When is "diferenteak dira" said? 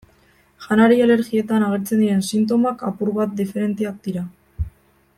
3.43-4.29